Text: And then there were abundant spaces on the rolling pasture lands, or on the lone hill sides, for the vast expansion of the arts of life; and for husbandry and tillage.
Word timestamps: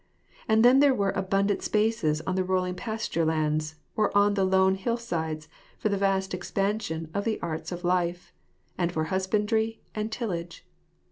And 0.47 0.65
then 0.65 0.79
there 0.79 0.95
were 0.95 1.11
abundant 1.11 1.61
spaces 1.61 2.21
on 2.21 2.33
the 2.33 2.43
rolling 2.43 2.73
pasture 2.73 3.23
lands, 3.23 3.75
or 3.95 4.09
on 4.17 4.33
the 4.33 4.43
lone 4.43 4.73
hill 4.73 4.97
sides, 4.97 5.47
for 5.77 5.89
the 5.89 5.95
vast 5.97 6.33
expansion 6.33 7.11
of 7.13 7.23
the 7.23 7.39
arts 7.39 7.71
of 7.71 7.83
life; 7.83 8.33
and 8.79 8.91
for 8.91 9.03
husbandry 9.13 9.79
and 9.93 10.11
tillage. 10.11 10.65